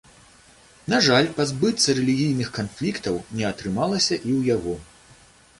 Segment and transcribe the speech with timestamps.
[0.93, 4.75] На жаль, пазбыцца рэлігійных канфліктаў не атрымалася і ў яго.